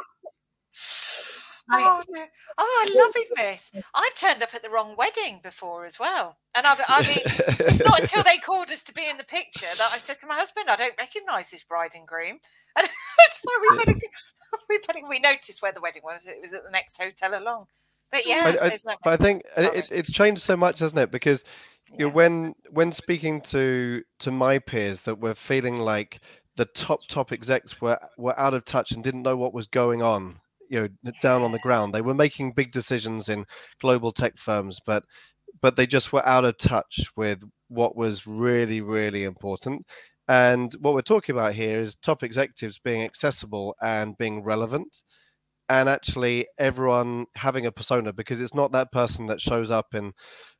[1.71, 3.71] oh, I, oh, I'm loving this.
[3.93, 7.19] I've turned up at the wrong wedding before as well, and I, I mean,
[7.59, 10.27] it's not until they called us to be in the picture that I said to
[10.27, 12.39] my husband, "I don't recognise this bride and groom."
[13.17, 13.99] And so we better,
[14.69, 16.27] we better, we noticed where the wedding was.
[16.27, 17.67] It was at the next hotel along.
[18.15, 21.11] But yeah, I, I, but I think it, it's changed so much, hasn't it?
[21.11, 21.43] Because
[21.91, 26.21] you know, when when speaking to to my peers that were feeling like
[26.55, 30.01] the top top execs were were out of touch and didn't know what was going
[30.01, 31.93] on, you know, down on the ground.
[31.93, 33.45] They were making big decisions in
[33.81, 35.03] global tech firms, but
[35.61, 39.85] but they just were out of touch with what was really really important.
[40.29, 45.03] And what we're talking about here is top executives being accessible and being relevant
[45.69, 50.13] and actually everyone having a persona because it's not that person that shows up in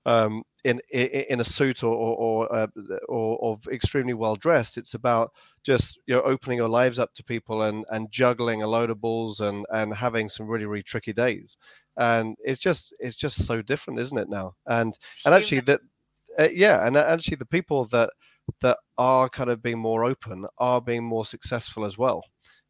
[0.05, 2.67] um, in, in, in a suit or or or, uh,
[3.07, 4.77] or, or extremely well dressed.
[4.77, 5.31] It's about
[5.63, 9.01] just you know opening your lives up to people and and juggling a load of
[9.01, 11.57] balls and and having some really really tricky days.
[11.97, 14.55] And it's just it's just so different, isn't it now?
[14.65, 15.81] And and actually that
[16.39, 18.11] uh, yeah, and actually the people that
[18.61, 22.23] that are kind of being more open are being more successful as well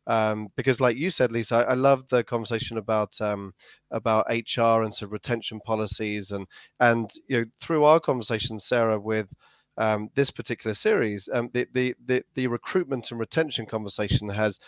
[0.07, 3.53] um, because like you said lisa i, I love the conversation about um,
[3.91, 6.47] about hr and some retention policies and
[6.79, 9.27] and you know through our conversation sarah with
[9.77, 14.59] um, this particular series, um, the, the, the the recruitment and retention conversation has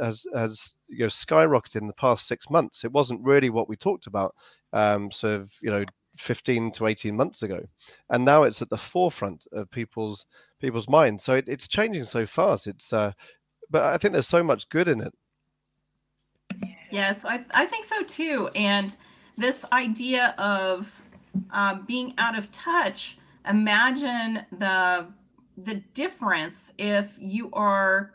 [0.00, 2.84] has has you know skyrocketed in the past six months.
[2.84, 4.34] It wasn't really what we talked about,
[4.72, 5.84] um, sort of you know,
[6.16, 7.60] fifteen to eighteen months ago,
[8.10, 10.26] and now it's at the forefront of people's
[10.60, 11.24] people's minds.
[11.24, 12.68] So it, it's changing so fast.
[12.68, 13.12] It's uh,
[13.70, 15.14] but I think there's so much good in it.
[16.90, 18.48] Yes, I, I think so too.
[18.54, 18.96] And
[19.36, 21.00] this idea of
[21.52, 25.06] uh, being out of touch, imagine the
[25.58, 28.12] the difference if you are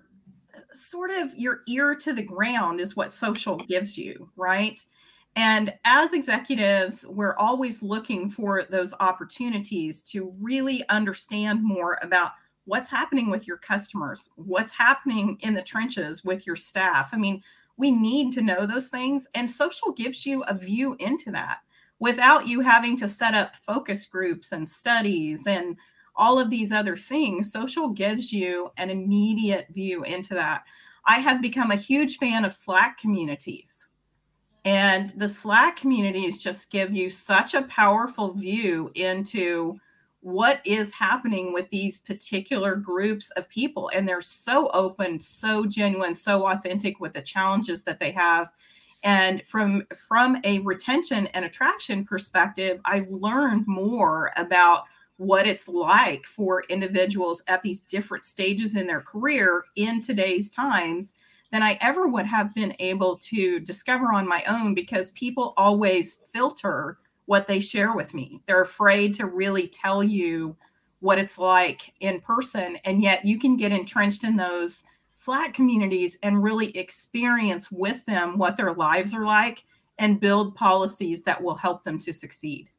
[0.72, 4.80] sort of your ear to the ground is what social gives you, right?
[5.36, 12.32] And as executives, we're always looking for those opportunities to really understand more about
[12.66, 17.10] what's happening with your customers, what's happening in the trenches with your staff.
[17.14, 17.42] I mean,
[17.78, 21.60] we need to know those things, and social gives you a view into that
[22.00, 25.78] without you having to set up focus groups and studies and
[26.16, 27.52] all of these other things.
[27.52, 30.64] Social gives you an immediate view into that.
[31.06, 33.88] I have become a huge fan of Slack communities.
[34.66, 39.80] And the Slack communities just give you such a powerful view into
[40.22, 46.14] what is happening with these particular groups of people and they're so open so genuine
[46.14, 48.52] so authentic with the challenges that they have.
[49.04, 54.84] And from from a retention and attraction perspective i've learned more about
[55.18, 61.14] what it's like for individuals at these different stages in their career in today's times
[61.52, 66.20] than I ever would have been able to discover on my own because people always
[66.34, 68.42] filter what they share with me.
[68.48, 70.56] They're afraid to really tell you
[71.00, 72.78] what it's like in person.
[72.86, 78.38] And yet you can get entrenched in those Slack communities and really experience with them
[78.38, 79.66] what their lives are like
[80.00, 82.70] and build policies that will help them to succeed.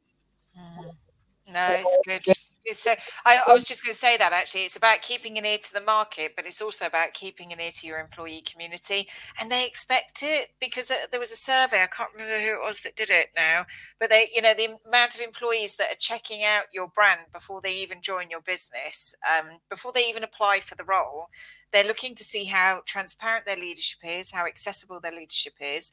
[0.59, 0.91] Mm.
[2.25, 2.35] Good.
[2.71, 2.93] So
[3.25, 5.73] I, I, was just going to say that actually, it's about keeping an ear to
[5.73, 9.65] the market, but it's also about keeping an ear to your employee community, and they
[9.65, 11.83] expect it because there was a survey.
[11.83, 13.65] I can't remember who it was that did it now,
[13.99, 17.59] but they, you know, the amount of employees that are checking out your brand before
[17.59, 21.27] they even join your business, um, before they even apply for the role,
[21.73, 25.91] they're looking to see how transparent their leadership is, how accessible their leadership is.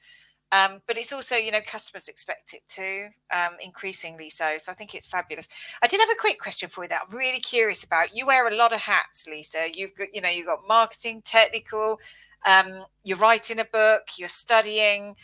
[0.53, 4.57] Um, but it's also, you know, customers expect it too, um, increasingly so.
[4.59, 5.49] So I think it's fabulous.
[5.83, 8.17] I did have a quick question for you that I'm really curious about.
[8.17, 9.69] You wear a lot of hats, Lisa.
[9.73, 12.01] You've got, you know, you've got marketing, technical.
[12.45, 14.03] Um, you're writing a book.
[14.17, 15.15] You're studying.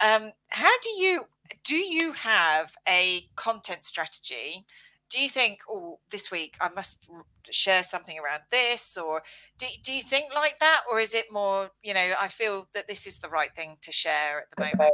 [0.00, 1.26] Um, how do you
[1.64, 1.76] do?
[1.76, 4.66] You have a content strategy
[5.16, 7.08] do you think oh this week i must
[7.50, 9.22] share something around this or
[9.56, 12.86] do, do you think like that or is it more you know i feel that
[12.86, 14.92] this is the right thing to share at the moment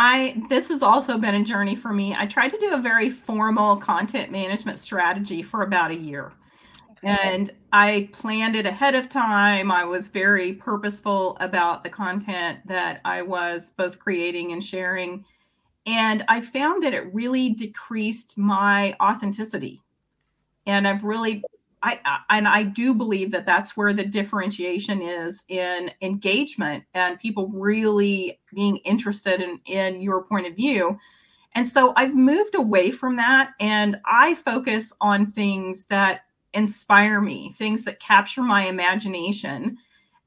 [0.00, 2.14] I this has also been a journey for me.
[2.16, 6.32] I tried to do a very formal content management strategy for about a year.
[7.04, 7.16] Okay.
[7.20, 9.72] And I planned it ahead of time.
[9.72, 15.24] I was very purposeful about the content that I was both creating and sharing
[15.88, 19.80] and I found that it really decreased my authenticity.
[20.66, 21.42] And I've really,
[21.82, 21.98] I,
[22.28, 28.38] and I do believe that that's where the differentiation is in engagement and people really
[28.54, 30.98] being interested in, in your point of view.
[31.54, 36.20] And so I've moved away from that and I focus on things that
[36.52, 39.78] inspire me, things that capture my imagination.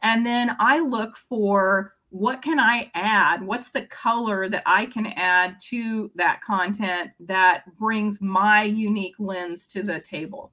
[0.02, 3.42] And then I look for what can I add?
[3.42, 9.66] What's the color that I can add to that content that brings my unique lens
[9.68, 10.52] to the table?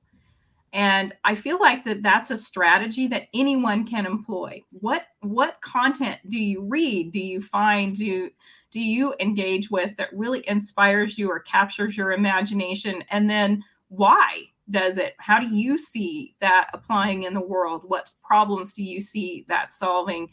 [0.72, 4.62] And I feel like that that's a strategy that anyone can employ.
[4.70, 7.10] What what content do you read?
[7.10, 8.30] Do you find do
[8.70, 13.02] do you engage with that really inspires you or captures your imagination?
[13.10, 15.14] And then why does it?
[15.18, 17.82] How do you see that applying in the world?
[17.86, 20.28] What problems do you see that solving?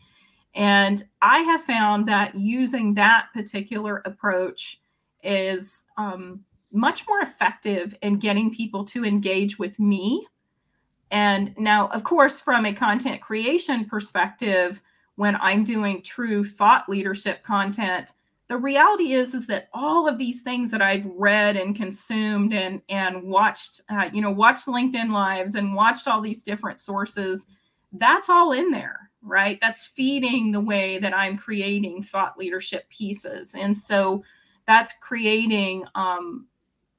[0.56, 4.80] And I have found that using that particular approach
[5.22, 10.26] is um, much more effective in getting people to engage with me.
[11.12, 14.82] And now, of course, from a content creation perspective,
[15.16, 18.12] when I'm doing true thought leadership content,
[18.48, 22.82] the reality is is that all of these things that I've read and consumed and
[22.90, 27.48] and watched, uh, you know, watched LinkedIn lives and watched all these different sources,
[27.94, 29.60] that's all in there right?
[29.62, 33.56] That's feeding the way that I'm creating thought leadership pieces.
[33.56, 34.24] And so
[34.68, 36.48] that's creating um,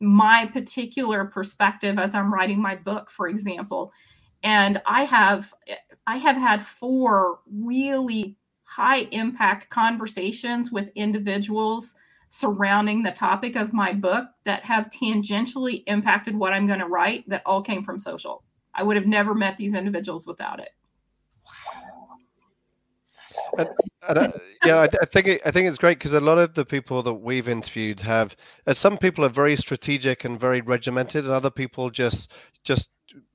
[0.01, 3.93] my particular perspective as I'm writing my book, for example.
[4.43, 5.53] And I have
[6.07, 11.95] I have had four really high impact conversations with individuals
[12.29, 17.29] surrounding the topic of my book that have tangentially impacted what I'm going to write
[17.29, 18.45] that all came from social.
[18.75, 20.71] I would have never met these individuals without it.
[23.59, 23.69] And,
[24.09, 24.33] and uh,
[24.65, 27.03] yeah, I, I, think it, I think it's great because a lot of the people
[27.03, 28.37] that we've interviewed have.
[28.67, 32.33] Uh, some people are very strategic and very regimented, and other people just
[32.65, 32.91] just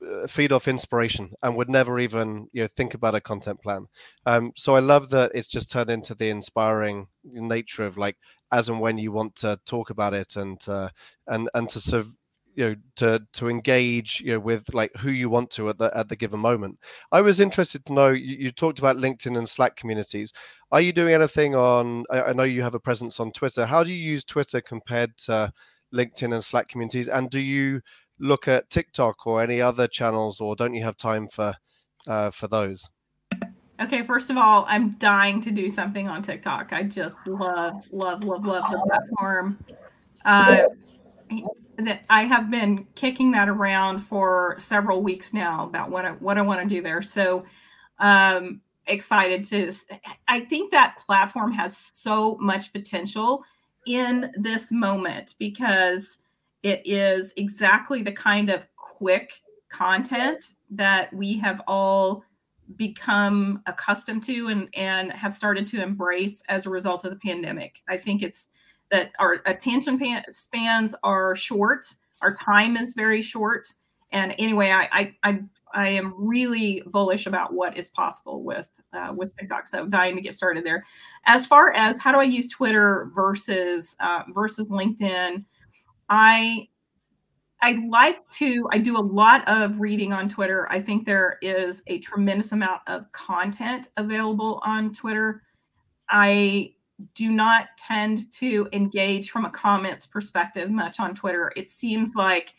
[0.06, 3.88] uh, feed off inspiration and would never even you know think about a content plan.
[4.26, 8.18] Um, so I love that it's just turned into the inspiring nature of like
[8.52, 10.90] as and when you want to talk about it and uh,
[11.28, 12.12] and and to sort of
[12.56, 15.96] you know to to engage you know with like who you want to at the
[15.98, 16.78] at the given moment.
[17.12, 20.34] I was interested to know you, you talked about linkedin and slack communities.
[20.72, 23.66] Are you doing anything on I, I, know you have a presence on twitter.
[23.66, 25.52] How do you use twitter compared to
[25.94, 27.08] linkedin and slack communities?
[27.08, 27.82] And do you
[28.20, 31.56] look at tiktok or any other channels or don't you have time for
[32.08, 32.90] uh, for those?
[33.82, 36.72] Okay, first of all, I'm dying to do something on TikTok.
[36.72, 39.58] I just love, love, love, love the platform.
[40.24, 40.66] Uh,
[41.78, 46.38] that I have been kicking that around for several weeks now about what I what
[46.38, 47.02] I want to do there.
[47.02, 47.46] So
[48.00, 49.72] um excited to
[50.28, 53.44] I think that platform has so much potential
[53.86, 56.20] in this moment because
[56.64, 62.24] It is exactly the kind of quick content that we have all
[62.76, 67.82] become accustomed to and, and have started to embrace as a result of the pandemic.
[67.90, 68.48] I think it's
[68.92, 71.86] that our attention spans are short,
[72.22, 73.68] our time is very short.
[74.12, 75.42] And anyway, I, I,
[75.74, 79.68] I, am really bullish about what is possible with uh, with TikTok.
[79.68, 80.84] So dying to get started there.
[81.26, 85.46] As far as how do I use Twitter versus uh, versus LinkedIn,
[86.10, 86.68] I
[87.62, 90.68] I like to, I do a lot of reading on Twitter.
[90.72, 95.44] I think there is a tremendous amount of content available on Twitter.
[96.10, 96.74] I
[97.16, 101.52] do not tend to engage from a comments perspective much on Twitter.
[101.56, 102.54] It seems like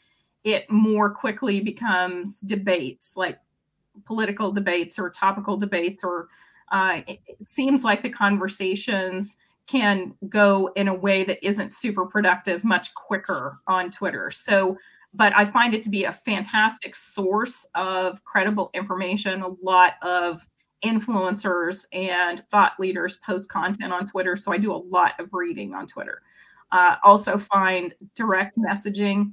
[0.44, 3.38] it more quickly becomes debates, like
[4.04, 6.28] political debates or topical debates, or
[6.70, 9.36] uh, it, it seems like the conversations
[9.66, 14.30] can go in a way that isn't super productive much quicker on Twitter.
[14.30, 14.76] So,
[15.14, 19.42] but I find it to be a fantastic source of credible information.
[19.42, 20.46] A lot of
[20.84, 24.36] influencers and thought leaders post content on Twitter.
[24.36, 26.22] So I do a lot of reading on Twitter.
[26.72, 29.32] Uh, also, find direct messaging.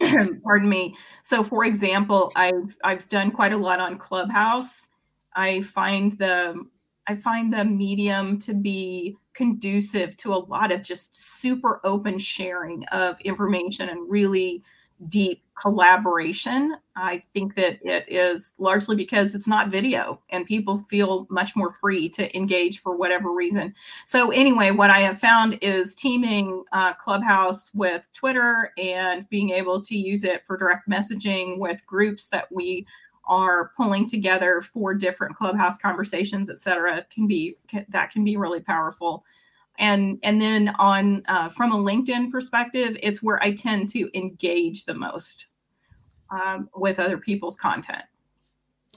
[0.44, 0.96] pardon me.
[1.22, 4.88] So, for example, I've I've done quite a lot on Clubhouse.
[5.34, 6.64] I find the
[7.06, 12.84] I find the medium to be conducive to a lot of just super open sharing
[12.86, 14.62] of information and really
[15.08, 16.76] deep collaboration.
[16.96, 21.72] I think that it is largely because it's not video and people feel much more
[21.72, 23.74] free to engage for whatever reason.
[24.04, 29.80] So, anyway, what I have found is teaming uh, Clubhouse with Twitter and being able
[29.82, 32.86] to use it for direct messaging with groups that we
[33.26, 37.56] are pulling together for different clubhouse conversations et cetera can be
[37.90, 39.24] that can be really powerful
[39.80, 44.84] and and then on uh, from a linkedin perspective it's where i tend to engage
[44.84, 45.46] the most
[46.30, 48.04] um, with other people's content.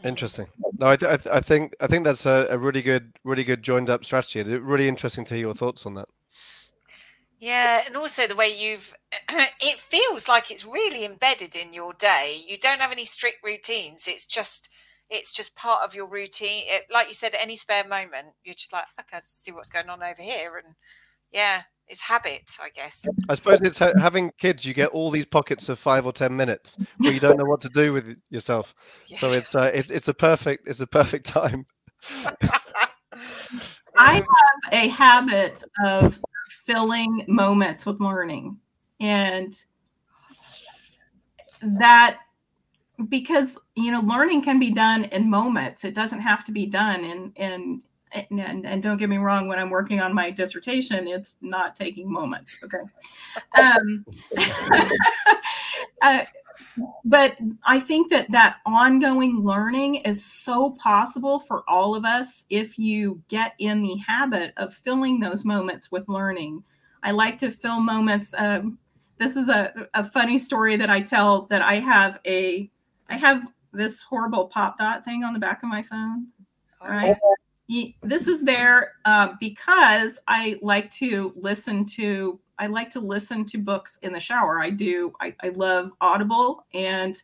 [0.04, 0.48] Interesting.
[0.78, 3.90] No i, th- I think i think that's a, a, really good really good joined
[3.90, 4.44] up strategy.
[4.44, 6.10] Really interesting to hear your thoughts on that.
[7.40, 8.94] Yeah and also the way you've
[9.30, 12.44] it feels like it's really embedded in your day.
[12.46, 14.08] You don't have any strict routines.
[14.08, 14.70] It's just
[15.14, 16.64] it's just part of your routine.
[16.66, 20.02] It, like you said, any spare moment, you're just like, okay, see what's going on
[20.02, 20.76] over here, and
[21.32, 23.08] yeah, it's habit, I guess.
[23.30, 24.66] I suppose it's ha- having kids.
[24.66, 27.62] You get all these pockets of five or ten minutes where you don't know what
[27.62, 28.74] to do with yourself.
[29.08, 29.22] Yes.
[29.24, 31.66] So it's uh, it's it's a perfect it's a perfect time.
[33.96, 38.58] I have a habit of filling moments with learning,
[39.00, 39.54] and
[41.62, 42.18] that
[43.10, 45.84] because you know learning can be done in moments.
[45.84, 47.84] It doesn't have to be done in in
[48.30, 52.12] and, and, don't get me wrong when i'm working on my dissertation it's not taking
[52.12, 52.84] moments okay?
[53.60, 54.06] Um,
[56.02, 56.20] uh,
[57.06, 62.78] but i think that that ongoing learning is so possible for all of us if
[62.78, 66.64] you get in the habit of filling those moments with learning.
[67.06, 68.78] I like to fill moments um,
[69.18, 72.70] this is a, a funny story that i tell that i have a
[73.10, 76.28] I have this horrible pop dot thing on the back of my phone.
[76.82, 77.18] All right.
[78.04, 83.58] This is there uh, because I like to listen to I like to listen to
[83.58, 84.62] books in the shower.
[84.62, 85.12] I do.
[85.20, 87.16] I, I love Audible, and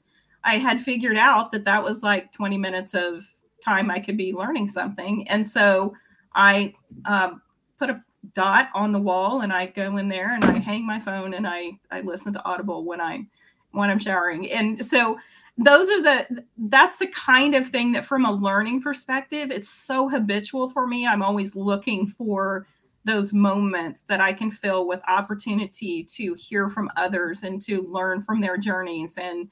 [0.44, 3.24] I had figured out that that was like 20 minutes of
[3.64, 5.94] time I could be learning something, and so
[6.34, 6.74] I
[7.06, 7.42] um,
[7.78, 8.04] put a
[8.34, 11.48] dot on the wall, and I go in there and I hang my phone and
[11.48, 13.26] I I listen to Audible when I
[13.72, 15.20] when I'm showering, and so
[15.60, 20.08] those are the that's the kind of thing that from a learning perspective it's so
[20.08, 21.06] habitual for me.
[21.06, 22.66] I'm always looking for
[23.06, 28.22] those moments that i can fill with opportunity to hear from others and to learn
[28.22, 29.50] from their journeys and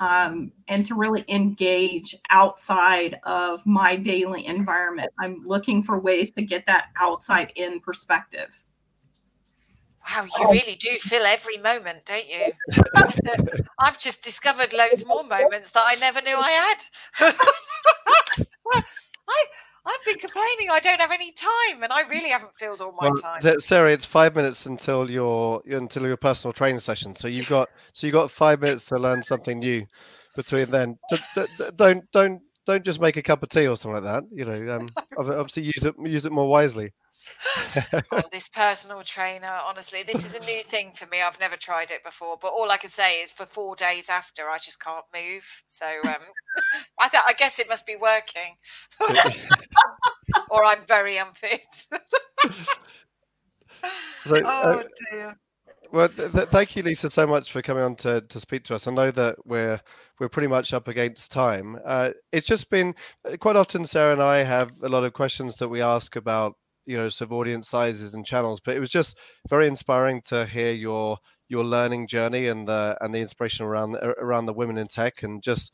[0.00, 5.10] um, and to really engage outside of my daily environment.
[5.20, 8.62] I'm looking for ways to get that outside in perspective
[10.08, 10.50] Wow, you oh.
[10.50, 12.52] really do fill every moment, don't you?
[13.78, 16.84] I've just discovered loads more moments that I never knew I had.
[19.28, 19.44] I
[19.86, 23.08] I've been complaining I don't have any time, and I really haven't filled all my
[23.08, 23.60] well, time.
[23.60, 27.14] Sarah, it's five minutes until your until your personal training session.
[27.14, 29.86] So you've got so you've got five minutes to learn something new
[30.36, 30.98] between then.
[31.76, 34.24] Don't don't don't just make a cup of tea or something like that.
[34.30, 36.92] You know, um, obviously use it use it more wisely
[38.12, 41.22] oh, this personal trainer, honestly, this is a new thing for me.
[41.22, 44.48] I've never tried it before, but all I can say is for four days after,
[44.48, 45.44] I just can't move.
[45.66, 46.14] So um,
[46.98, 48.56] I, th- I guess it must be working,
[50.50, 51.66] or I'm very unfit.
[54.24, 55.36] so, uh, oh dear.
[55.92, 58.74] Well, th- th- thank you, Lisa, so much for coming on to, to speak to
[58.76, 58.86] us.
[58.86, 59.80] I know that we're
[60.20, 61.78] we're pretty much up against time.
[61.84, 62.94] Uh, it's just been
[63.24, 66.56] uh, quite often Sarah and I have a lot of questions that we ask about
[66.90, 69.16] you know sort of audience sizes and channels, but it was just
[69.48, 71.18] very inspiring to hear your
[71.48, 75.40] your learning journey and the and the inspiration around around the women in tech and
[75.40, 75.72] just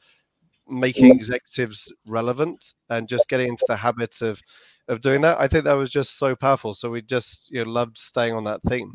[0.68, 4.42] making executives relevant and just getting into the habit of
[4.88, 5.40] of doing that.
[5.40, 6.74] I think that was just so powerful.
[6.74, 8.94] So we just you know loved staying on that theme.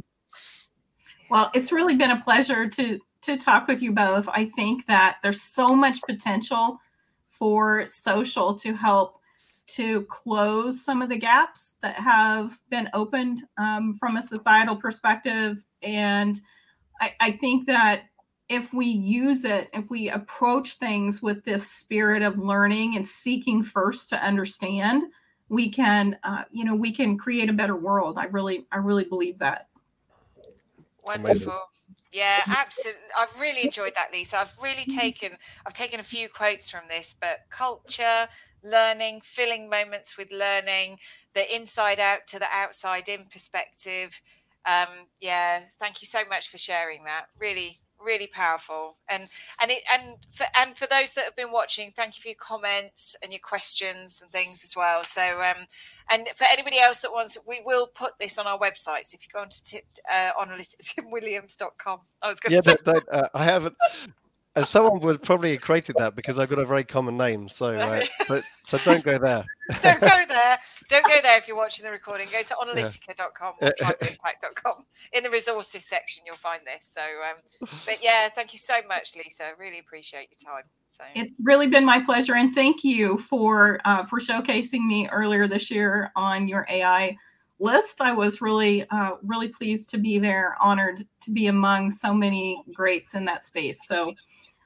[1.32, 4.30] Well, it's really been a pleasure to to talk with you both.
[4.30, 6.78] I think that there's so much potential
[7.30, 9.21] for social to help
[9.76, 15.64] to close some of the gaps that have been opened um, from a societal perspective.
[15.82, 16.40] And
[17.00, 18.04] I, I think that
[18.50, 23.64] if we use it, if we approach things with this spirit of learning and seeking
[23.64, 25.04] first to understand,
[25.48, 28.18] we can, uh, you know, we can create a better world.
[28.18, 29.68] I really, I really believe that.
[31.06, 31.62] Wonderful.
[32.12, 33.02] Yeah, absolutely.
[33.18, 34.40] I've really enjoyed that, Lisa.
[34.40, 35.32] I've really taken
[35.66, 38.28] I've taken a few quotes from this, but culture,
[38.64, 41.00] learning, filling moments with learning,
[41.34, 44.22] the inside out to the outside in perspective.
[44.66, 47.26] Um, yeah, thank you so much for sharing that.
[47.40, 48.98] Really, really powerful.
[49.10, 49.28] And
[49.62, 52.36] and it and for and for those that have been watching thank you for your
[52.40, 55.04] comments and your questions and things as well.
[55.04, 55.68] So um
[56.12, 59.26] and for anybody else that wants we will put this on our website so if
[59.26, 62.78] you go on to tip uh, on a timwilliams.com i was going to yeah say.
[62.84, 63.76] that, that, uh, i haven't
[64.56, 67.48] and someone would probably have created that because I've got a very common name.
[67.48, 69.46] So, uh, but so don't go there.
[69.82, 70.60] don't go there.
[70.90, 72.28] Don't go there if you're watching the recording.
[72.32, 74.86] Go to onalytica.com or tribalimpact.com.
[75.14, 76.86] In the resources section, you'll find this.
[76.94, 79.52] So, um, but yeah, thank you so much, Lisa.
[79.58, 80.64] Really appreciate your time.
[80.90, 85.48] So it's really been my pleasure, and thank you for uh, for showcasing me earlier
[85.48, 87.16] this year on your AI
[87.62, 88.02] list.
[88.02, 92.62] I was really, uh, really pleased to be there, honored to be among so many
[92.74, 93.88] greats in that space.
[93.88, 94.14] So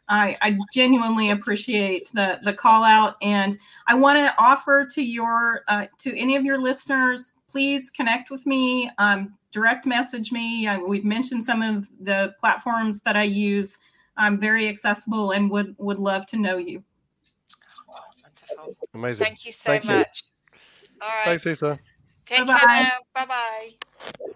[0.08, 5.62] I, I genuinely appreciate the the call out, and I want to offer to your
[5.68, 10.68] uh, to any of your listeners, please connect with me, um, direct message me.
[10.68, 13.78] I, we've mentioned some of the platforms that I use.
[14.18, 16.84] I'm very accessible and would would love to know you.
[17.88, 18.76] Wonderful.
[18.93, 19.26] Amazing.
[19.26, 20.24] Thank you so Thank much.
[20.53, 20.60] You.
[21.01, 21.26] All right.
[21.26, 21.80] Thanks, Lisa.
[22.26, 22.56] Take Bye-bye.
[22.56, 22.99] care.
[23.14, 24.36] Bye bye.